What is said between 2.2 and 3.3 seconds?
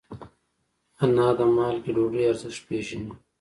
ارزښت پېژني